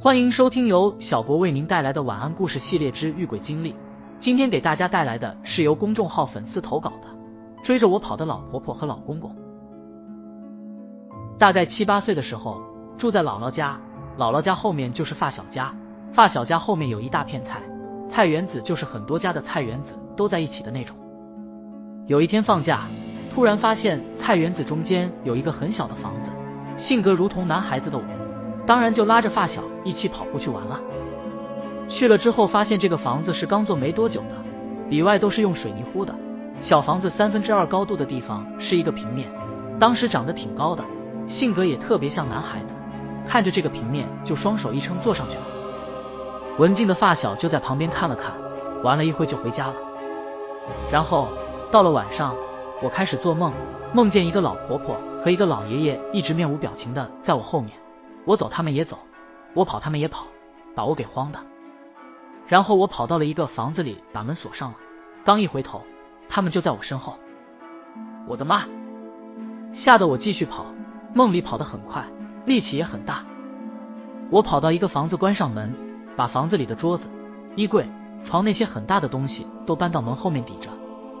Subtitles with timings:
[0.00, 3.74] 欢迎收听由小博为您带来的晚安故事系列之遇鬼经历。
[4.20, 7.08] 今天给大家带来的是由公众号粉丝投稿的
[7.64, 9.32] 《追着我跑的老婆婆和老公公》。
[11.36, 12.62] 大概七八岁的时候，
[12.96, 13.80] 住在姥姥家，
[14.16, 15.74] 姥姥家后面就是发小家，
[16.12, 17.60] 发小家后面有一大片菜，
[18.08, 20.96] 菜园子就是很多家的菜园子都在一起的那种。
[22.06, 22.82] 有一天放假，
[23.34, 26.30] 突然发现菜园子中间有一个很小的房子，
[26.76, 28.04] 性格如同男孩子的我。
[28.68, 30.78] 当然就拉着发小一起跑过去玩了。
[31.88, 34.36] 去了之后发现这个房子是刚做没多久的，
[34.90, 36.14] 里外都是用水泥糊的。
[36.60, 39.26] 小房子三分之二高度的地方是一个平面，
[39.80, 40.84] 当时长得挺高的，
[41.26, 42.74] 性格也特别像男孩子。
[43.26, 45.42] 看着这个平面就双手一撑坐上去了。
[46.58, 48.34] 文静的发小就在旁边看了看，
[48.82, 49.74] 玩了一会就回家了。
[50.92, 51.28] 然后
[51.70, 52.34] 到了晚上，
[52.82, 53.50] 我开始做梦，
[53.94, 57.72] 梦见一个老婆婆和一个老爷爷一直面无表情的在我后面。
[58.28, 58.98] 我走，他们也走；
[59.54, 60.26] 我跑，他们也跑，
[60.74, 61.40] 把我给慌的。
[62.46, 64.76] 然后我跑到了一个房子里，把门锁上了。
[65.24, 65.80] 刚一回头，
[66.28, 67.18] 他们就在我身后。
[68.26, 68.66] 我的妈！
[69.72, 70.66] 吓得我继续跑。
[71.14, 72.04] 梦里跑得很快，
[72.44, 73.24] 力气也很大。
[74.28, 75.74] 我跑到一个房子，关上门，
[76.14, 77.08] 把房子里的桌子、
[77.56, 77.88] 衣柜、
[78.24, 80.68] 床那些很大的东西都搬到门后面抵着。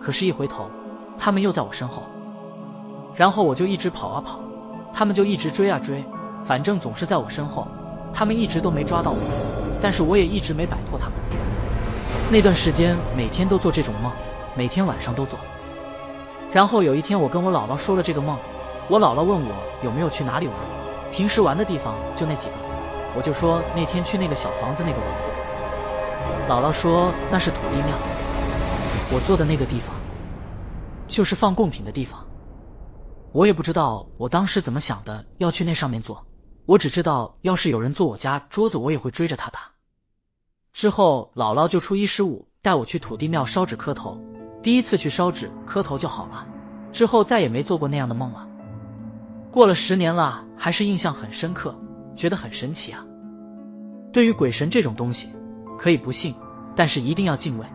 [0.00, 0.68] 可是，一回头，
[1.16, 2.02] 他们又在我身后。
[3.14, 4.40] 然后我就一直跑啊跑，
[4.92, 6.04] 他们就一直追啊追。
[6.46, 7.66] 反正总是在我身后，
[8.14, 9.18] 他们一直都没抓到我，
[9.82, 11.14] 但是我也一直没摆脱他们。
[12.30, 14.12] 那段时间每天都做这种梦，
[14.56, 15.38] 每天晚上都做。
[16.52, 18.38] 然后有一天我跟我姥姥说了这个梦，
[18.88, 20.56] 我姥姥问我有没有去哪里玩，
[21.12, 22.54] 平时玩的地方就那几个，
[23.16, 25.06] 我就说那天去那个小房子那个玩。
[26.48, 27.96] 姥姥说那是土地庙，
[29.12, 29.94] 我坐的那个地方
[31.08, 32.24] 就是放贡品的地方。
[33.32, 36.24] 我也不知道我当时怎么想的，要去那上面坐。
[36.66, 39.70] 我只知道，要是有人坐我家桌子，我也会追着他打。
[40.72, 44.20] 之后，姥姥就初一十五带我去土地庙烧纸磕头。
[44.64, 46.46] 第一次去烧纸磕头就好了，
[46.92, 48.48] 之后再也没做过那样的梦了。
[49.52, 51.78] 过了十年了，还是印象很深刻，
[52.16, 53.06] 觉得很神奇啊。
[54.12, 55.28] 对于鬼神这种东西，
[55.78, 56.34] 可以不信，
[56.74, 57.66] 但是一定要敬畏。